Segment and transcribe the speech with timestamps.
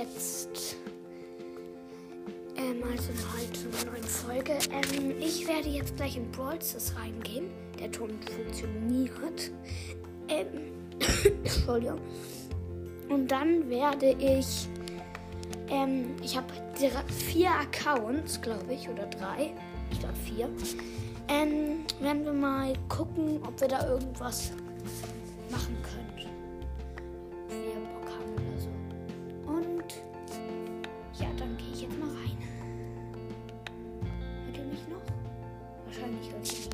[0.00, 0.76] jetzt
[2.56, 4.58] ähm, also halt zu einer neuen Folge.
[4.70, 6.58] Ähm, ich werde jetzt gleich in Brawl
[6.96, 7.50] reingehen.
[7.78, 9.50] Der Ton funktioniert.
[10.28, 10.72] Ähm,
[11.44, 12.00] Entschuldigung.
[13.08, 14.68] Und dann werde ich.
[15.68, 16.46] Ähm, ich habe
[17.08, 19.52] vier Accounts, glaube ich, oder drei.
[19.90, 20.48] Ich glaube vier.
[21.28, 24.50] Ähm, werden wir mal gucken, ob wir da irgendwas
[35.90, 36.68] Wahrscheinlich als ich.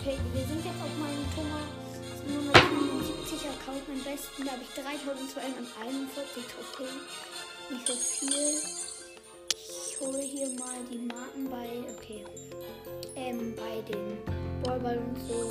[0.00, 1.66] Okay, wir sind jetzt auf meinem Thomas
[2.28, 4.44] Nummer 75 Account, mein besten.
[4.44, 6.94] Da habe ich 3241 Token.
[7.70, 8.62] Nicht so viel.
[9.50, 12.24] Ich hole hier mal die Marken bei, okay,
[13.16, 14.16] ähm, bei den
[14.62, 15.50] Ballball und so.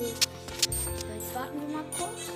[0.00, 0.06] so.
[0.06, 2.35] Jetzt warten wir mal kurz.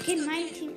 [0.00, 0.69] Okay, my team.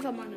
[0.00, 0.36] Einfach mal eine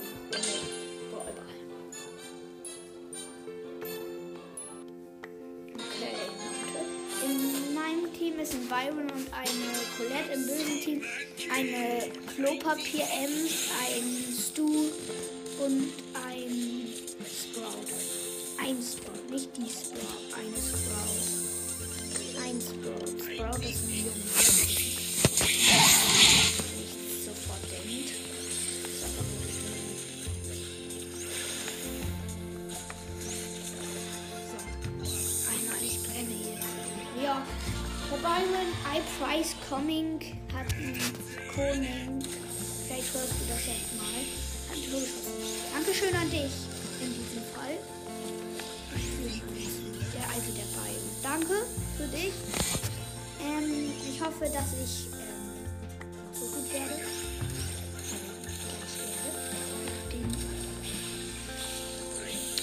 [8.18, 10.34] Team ist ein Byron und eine Colette.
[10.34, 11.02] Im bösen Team
[11.50, 14.68] eine Klopapier-Ems, ein Stu
[15.64, 16.90] und ein
[17.24, 17.88] Sprout.
[18.60, 21.24] Ein Sprout, nicht die Sprout, eine Sprout.
[22.44, 23.08] Ein Sprout.
[23.34, 24.63] Sprout ist ein Junge.
[39.20, 40.20] Price Coming
[40.54, 41.00] hat einen
[41.54, 42.22] Koning.
[42.88, 44.24] Vielleicht hörst du das jetzt mal.
[45.74, 46.52] Dankeschön an dich
[47.02, 47.78] in diesem Fall.
[50.14, 51.10] Der also der Byron.
[51.22, 51.66] Danke
[51.98, 52.34] für dich.
[53.42, 55.66] Ähm, ich hoffe, dass ich ähm,
[56.34, 57.02] so gut werde.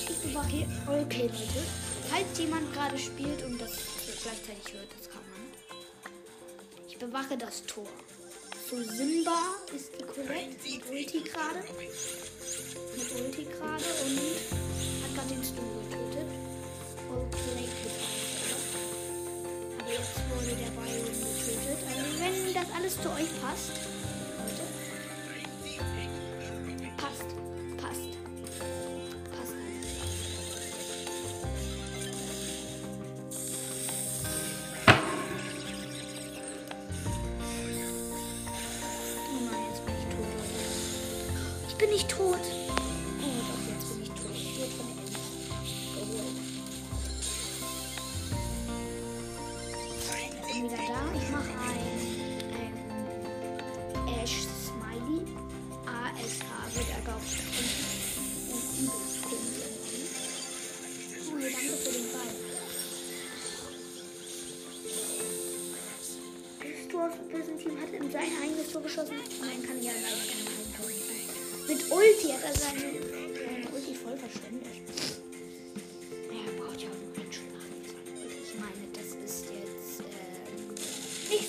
[0.08, 0.66] Ich bewache hier.
[0.86, 1.62] Okay, Leute.
[2.08, 3.70] Falls jemand gerade spielt und das
[4.22, 5.09] gleichzeitig hört, das
[7.00, 7.88] bewache das Tor.
[8.68, 11.60] So Simba ist die Colette mit Ulti gerade.
[12.94, 14.20] Mit Ulti gerade und
[15.02, 16.28] hat gerade den Stu getötet.
[17.08, 17.68] Okay,
[19.78, 21.78] Aber jetzt wurde der Byron getötet.
[21.88, 23.99] Also wenn das alles zu euch passt,
[41.90, 42.38] nicht tot.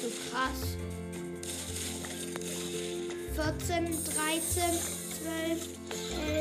[0.01, 0.77] So krass.
[3.35, 4.79] 14, 13,
[5.21, 5.67] 12,
[6.25, 6.40] 11,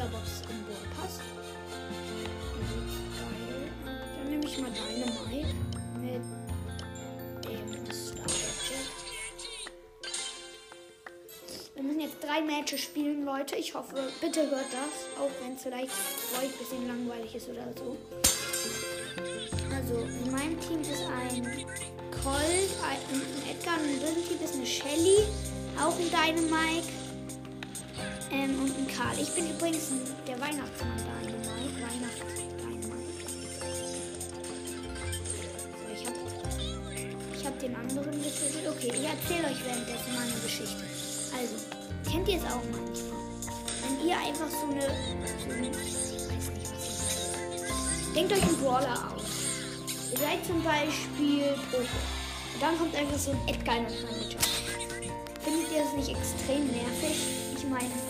[0.00, 1.20] Megabox im Ballpass.
[3.18, 3.70] Geil.
[4.16, 5.54] Dann nehme ich mal Dynamite
[6.00, 6.22] mit
[7.44, 8.88] dem Star Gadget.
[11.74, 13.56] Wir müssen jetzt drei Matches spielen, Leute.
[13.56, 15.92] Ich hoffe, bitte hört das, auch wenn es vielleicht
[16.40, 17.98] ein bisschen langweilig ist oder so.
[19.74, 21.44] Also, in meinem Team ist ein
[22.22, 25.26] Colt, ein, ein Edgar, dritten Team ist eine Shelly,
[25.78, 26.89] auch ein Dynamite
[28.30, 29.18] ähm, und ein Karl.
[29.20, 29.90] Ich bin übrigens
[30.26, 31.82] der Weihnachtsmann Dynamite.
[31.82, 32.90] Weihnachts Dynamite.
[35.76, 36.16] So, ich habe
[37.34, 38.66] ich hab den anderen getötet.
[38.68, 40.84] Okay, ich erzähle euch währenddessen mal eine Geschichte.
[41.36, 41.56] Also,
[42.10, 43.20] kennt ihr es auch manchmal?
[43.82, 44.86] Wenn ihr einfach so eine.
[45.46, 45.70] So eine.
[48.14, 49.22] Denkt euch einen Brawler aus.
[50.12, 51.84] Ihr seid zum Beispiel Poco.
[52.54, 53.94] Und dann kommt einfach so ein Edgar in das.
[55.44, 57.16] Findet ihr das nicht extrem nervig?
[57.56, 58.09] Ich meine.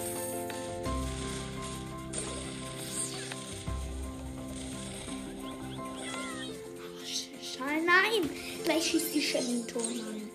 [8.81, 10.31] Gleich schießt die Shelly ein Tor, Mann.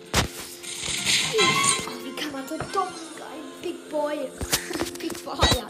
[3.18, 3.42] Geil.
[3.64, 4.18] Big Boy.
[5.00, 5.68] Big Boy, ja.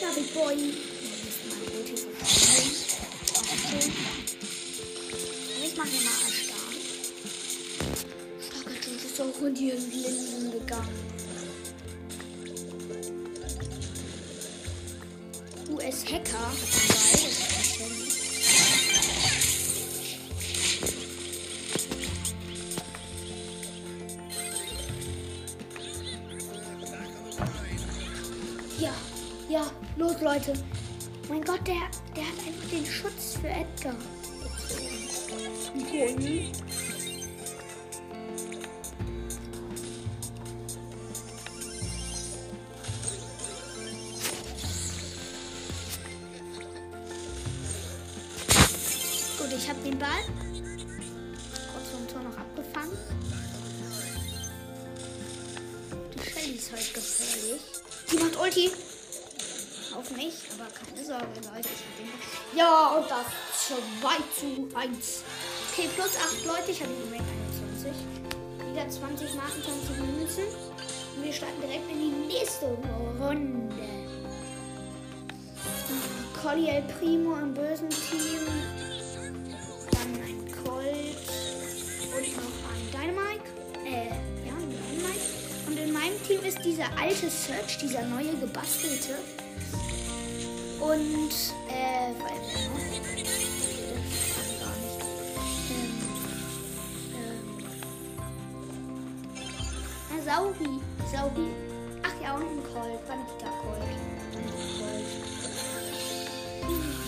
[0.00, 0.56] Ja, Big Boy.
[0.56, 2.72] Wir müssen mal Ulti verschwinden.
[3.34, 3.92] Okay.
[5.62, 6.76] Ich mache mal als stark.
[8.40, 10.98] Starker Typ ist auch in die Linsen gegangen.
[15.70, 16.52] US-Hacker.
[16.62, 18.25] Das
[30.26, 30.54] Leute.
[31.28, 31.76] Mein Gott, der,
[32.16, 33.94] der hat einfach den Schutz für Edgar.
[35.76, 36.52] gezogen.
[49.38, 50.08] Gut, ich habe den Ball.
[51.72, 52.98] Kurz vom Tor noch abgefangen.
[56.14, 57.60] Die Shelly ist halt gefährlich.
[58.10, 58.72] Die macht Ulti.
[59.96, 61.70] Auf mich, aber keine Sorge, Leute.
[61.72, 63.24] Ich ja, und das
[63.66, 65.22] 2 zu 1.
[65.72, 66.70] Okay, plus 8 Leute.
[66.70, 67.24] Ich habe im Moment
[67.80, 67.92] 21.
[68.58, 70.44] Wieder 20 Marken, 20 Münzen.
[71.16, 72.66] Und wir starten direkt in die nächste
[73.18, 73.72] Runde.
[76.42, 78.44] Colli El Primo im bösen Team.
[79.92, 81.24] Dann ein Colt.
[82.12, 83.48] Und noch ein Dynamite.
[83.86, 84.08] Äh,
[84.46, 85.26] ja, ein Dynamite.
[85.68, 89.16] Und in meinem Team ist dieser alte Search, dieser neue gebastelte.
[90.86, 91.32] Und,
[91.68, 93.34] äh, weil, nicht.
[95.68, 95.90] Ähm,
[97.12, 97.34] ähm,
[100.12, 101.48] ah, Sauri, Sauri.
[102.04, 103.82] Ach ja, und ein Colt, Vanita Colt.
[103.82, 104.52] Und ein
[106.68, 107.05] Colt.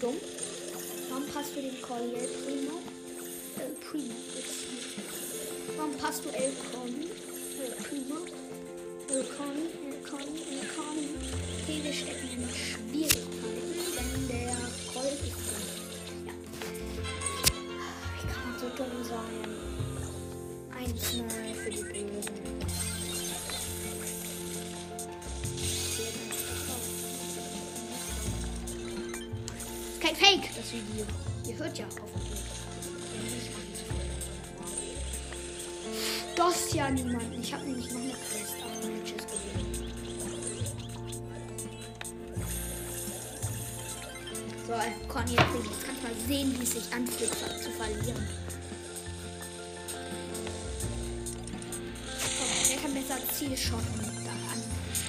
[0.00, 0.16] Dumm?
[1.08, 2.80] Warum passt du dem Collier Primo?
[3.58, 4.14] El Primo.
[4.34, 4.64] jetzt.
[5.76, 6.88] Warum passt du El Con?
[6.88, 8.16] El Primo?
[9.08, 9.56] El Con,
[9.90, 10.96] El Con, El Con.
[11.62, 14.56] Okay, wir stecken in Schwierigkeiten, denn der
[14.92, 15.66] Colt ist dumm.
[16.26, 16.32] Ja.
[18.16, 19.50] Wie kann man so dumm sein?
[20.80, 22.99] 1-0 für die Bösen.
[30.10, 31.06] Kein Fake, das Video.
[31.46, 32.40] Ihr hört ja hoffentlich.
[36.34, 37.32] Das ja niemand.
[37.38, 39.84] Ich habe nämlich noch eine Quest auf Matches gesehen.
[44.66, 44.72] So,
[45.08, 47.30] Conny, jetzt kannst mal sehen, wie es sich anfühlt
[47.62, 48.28] zu verlieren.
[52.68, 54.00] Wer kann besser Ziel schotten?
[54.24, 54.60] Da an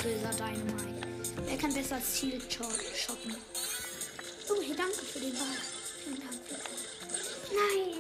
[0.03, 1.07] böser Dynamite.
[1.47, 3.35] Wer kann besser Ziel scho- schotten?
[3.35, 3.60] Oh,
[4.71, 5.47] hey, danke für den Ball.
[6.03, 6.41] Vielen Dank.
[7.51, 7.97] Nein.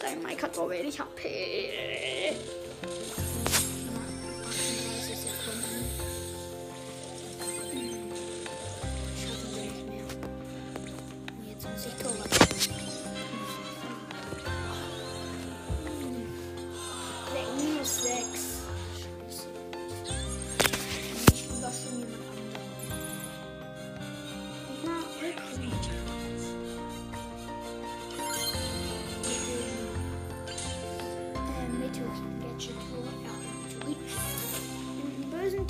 [0.00, 2.34] Dein Mike hat so wenig HP.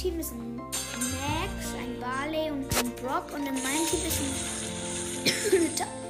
[0.05, 3.33] Team ist ein Max, ein Barley und ein Brock.
[3.33, 4.21] Und in meinem Team ist
[5.81, 5.89] ein.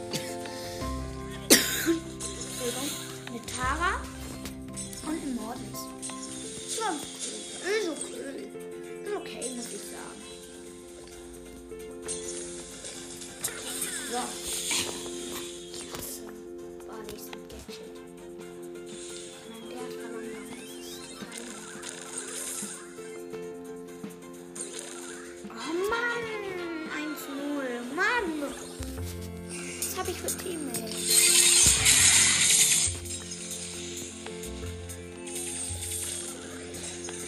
[29.95, 30.81] Was habe ich für Teammates?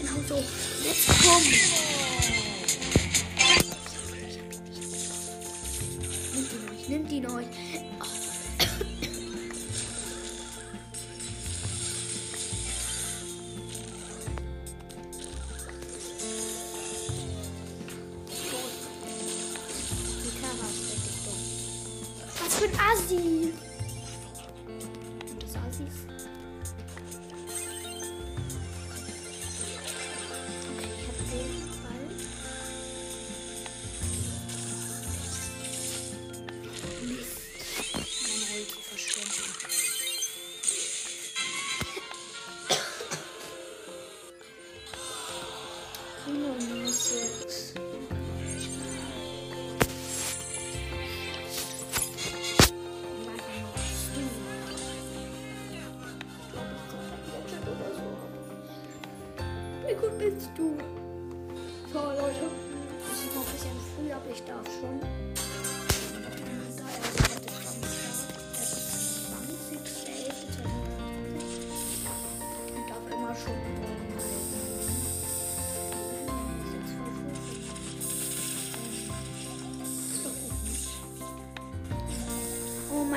[0.00, 0.44] Genau so.
[0.82, 2.15] Jetzt komm!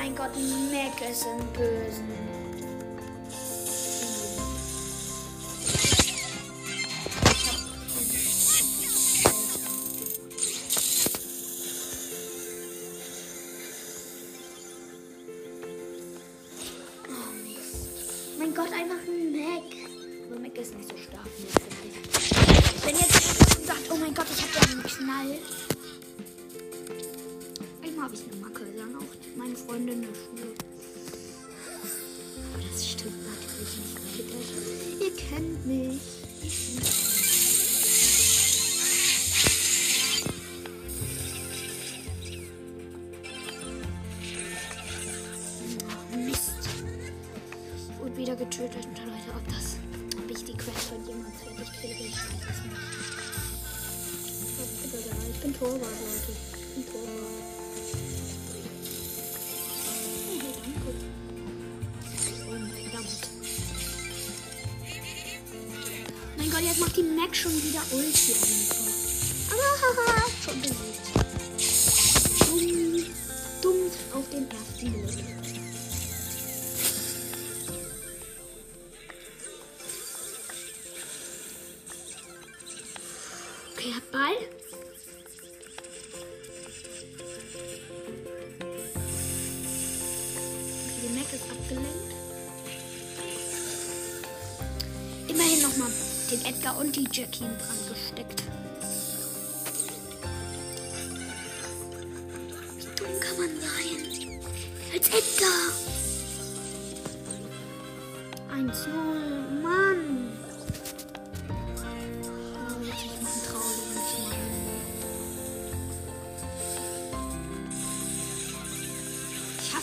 [0.00, 0.30] Oh mein Gott,
[35.30, 37.09] kennt mich.
[67.92, 68.90] Ulti einfach.
[69.50, 71.06] Aber haha, schon besiegt.
[72.48, 73.10] Dumm,
[73.62, 75.24] dumm auf den Level.
[83.76, 84.36] Okay, hab Ball.
[91.14, 92.14] Mac ist abgelenkt.
[95.28, 95.90] Immerhin nochmal
[96.30, 97.56] den Edgar und die Jackie in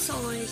[0.08, 0.50] Hasse euch.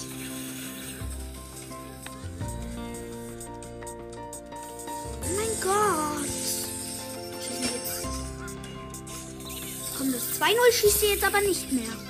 [5.21, 6.29] Oh mein Gott.
[9.97, 12.04] Komm, das 2-0 schießt ihr jetzt aber nicht mehr.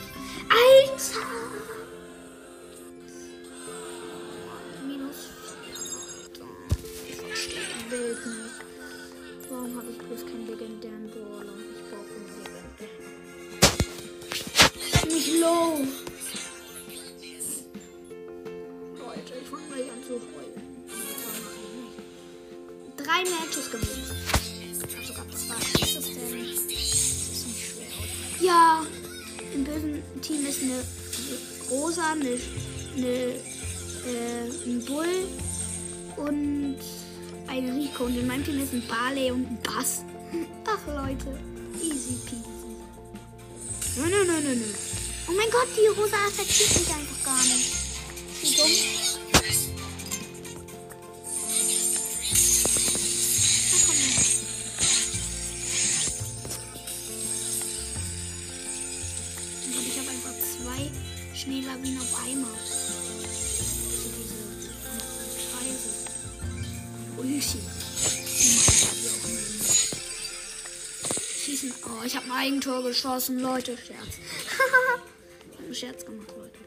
[30.21, 30.83] Team ist eine
[31.69, 32.37] Rosa, eine,
[32.97, 33.35] eine
[34.05, 35.27] äh, ein Bull
[36.17, 36.77] und
[37.47, 38.05] ein Rico.
[38.05, 40.03] Und in meinem Team ist ein Barley und ein Bass.
[40.65, 41.39] Ach Leute,
[41.81, 42.45] easy peasy.
[43.97, 44.65] Nö, nö, nö, nö, nö.
[45.27, 47.71] Oh mein Gott, die Rosa attackiert mich einfach gar nicht.
[48.41, 49.04] Wie dumm.
[71.43, 71.73] Schießen.
[71.85, 73.77] Oh, ich habe ein Eigentor geschossen, Leute.
[73.77, 73.97] Scherz.
[75.51, 76.59] ich habe einen Scherz gemacht, Leute.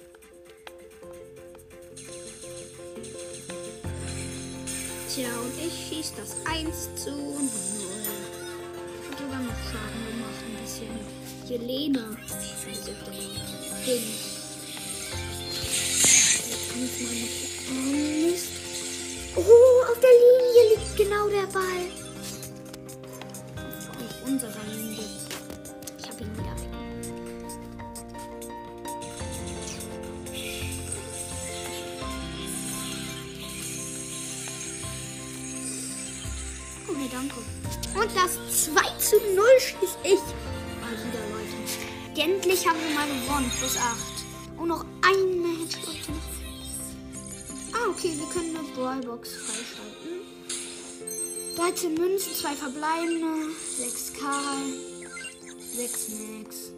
[5.14, 7.48] Tja, und ich schieß das 1 zu 0.
[9.00, 10.92] Ich hab sogar noch Schaden gemacht, ein bisschen.
[11.48, 11.58] Der
[13.86, 14.27] Ding.
[21.28, 21.90] Genau der Ball.
[23.56, 25.04] Auf, unserer Linie.
[25.98, 26.68] Ich hab ihn wieder weg.
[36.88, 37.36] Okay, danke.
[37.94, 40.20] Und das 2 zu 0 schieß ich.
[40.80, 42.20] Mal wieder, Leute.
[42.20, 43.50] Endlich haben wir mal gewonnen.
[43.58, 43.96] Plus 8.
[44.58, 46.12] Und noch ein Match, Leute.
[47.72, 49.57] Ah, okay, wir können eine Brawlbox freischalten.
[51.58, 54.62] 13 Münzen, 2 verbleibende, 6 Karl,
[55.74, 56.70] 6 Max.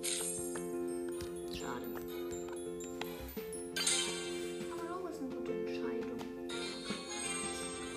[1.52, 1.84] Schade.
[4.72, 6.18] Aber auch ist eine gute Entscheidung.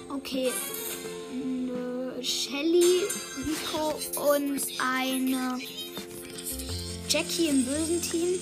[0.10, 0.52] Okay.
[1.34, 3.04] Nö, Shelly,
[3.48, 3.98] Rico
[4.34, 5.62] und eine
[7.08, 8.38] Jackie im bösen Team.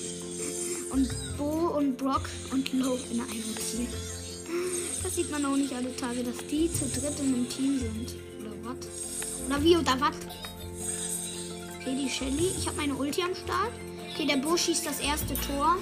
[0.90, 3.86] Und Bo und Brock und Lo in einem Team.
[5.00, 8.31] Das sieht man auch nicht alle Tage, dass die zu dritt in einem Team sind.
[8.62, 8.76] Was?
[9.46, 10.14] Oder wie oder was?
[11.80, 12.52] Okay, die Shelly.
[12.56, 13.72] Ich habe meine Ulti am Start.
[14.12, 15.76] Okay, der Bo schießt das erste Tor.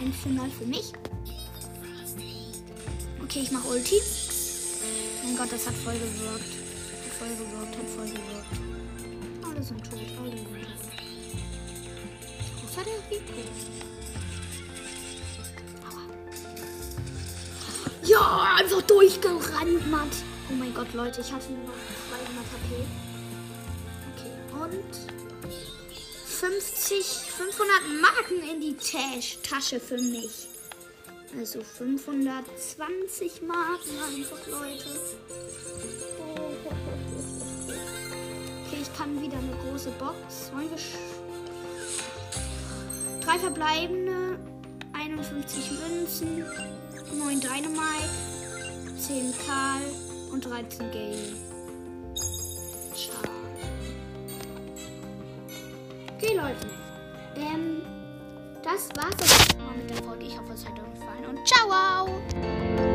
[0.00, 0.92] Ein Final für mich.
[3.22, 4.00] Okay, ich mache Ulti.
[5.24, 6.52] Mein Gott, das hat voll gewirkt.
[7.04, 8.54] Hat voll gewirkt, hat voll gewirkt.
[9.42, 10.68] Alle sind tot, alle sind tot.
[12.64, 13.32] Außer der Rico.
[18.04, 20.08] Ja, einfach durchgerannt, Matt.
[20.50, 21.74] Oh mein Gott, Leute, ich hatte nur noch
[22.10, 22.84] 200 HP.
[24.12, 24.94] Okay, und
[26.26, 30.48] 50, 500 Marken in die Tash Tasche für mich.
[31.38, 34.84] Also 520 Marken einfach, Leute.
[38.66, 40.52] Okay, ich kann wieder eine große Box.
[40.52, 40.78] Wollen wir
[43.22, 44.38] Drei verbleibende,
[44.92, 46.44] 51 Münzen,
[47.18, 48.10] 9 Dynamite,
[48.98, 51.16] 10 Karl und 13 Gale.
[52.94, 53.28] Schade.
[56.16, 56.66] Okay, Leute.
[57.36, 57.82] Ähm,
[58.62, 60.24] das war's jetzt mal mit der Folge.
[60.24, 62.93] Ich hoffe, es hat euch gefallen und ciao!